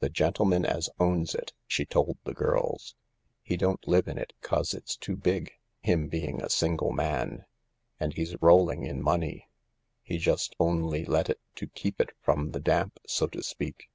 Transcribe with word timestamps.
"The 0.00 0.08
gentleman 0.10 0.66
as 0.66 0.90
owns 0.98 1.36
it," 1.36 1.52
she 1.68 1.86
told 1.86 2.18
the 2.24 2.34
girls, 2.34 2.96
"he 3.44 3.56
don't 3.56 3.86
live 3.86 4.08
in 4.08 4.18
it 4.18 4.32
'cause 4.40 4.74
it's 4.74 4.96
too 4.96 5.16
big, 5.16 5.52
him 5.82 6.08
being 6.08 6.42
a 6.42 6.50
single 6.50 6.90
man. 6.90 7.44
And 8.00 8.12
he's 8.12 8.34
rolling 8.42 8.82
in 8.82 9.00
money; 9.00 9.48
he 10.02 10.18
just 10.18 10.56
only 10.58 11.04
let 11.04 11.30
it 11.30 11.38
to 11.54 11.68
keep 11.68 12.00
it 12.00 12.10
from 12.20 12.50
the 12.50 12.60
damp, 12.60 12.98
so 13.06 13.28
to 13.28 13.40
speak. 13.40 13.88